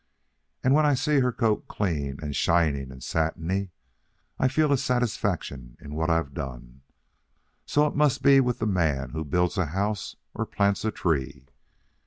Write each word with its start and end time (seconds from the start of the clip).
And 0.63 0.73
when 0.73 0.83
I 0.83 0.95
see 0.95 1.19
her 1.19 1.31
coat 1.31 1.67
clean 1.67 2.17
and 2.23 2.35
shining 2.35 2.91
and 2.91 3.03
satiny, 3.03 3.69
I 4.39 4.47
feel 4.47 4.71
a 4.71 4.77
satisfaction 4.79 5.77
in 5.79 5.93
what 5.93 6.09
I've 6.09 6.33
done. 6.33 6.81
So 7.67 7.85
it 7.85 7.95
must 7.95 8.23
be 8.23 8.39
with 8.39 8.57
the 8.57 8.65
man 8.65 9.11
who 9.11 9.23
builds 9.23 9.59
a 9.59 9.67
house 9.67 10.15
or 10.33 10.47
plants 10.47 10.83
a 10.85 10.89
tree. 10.91 11.45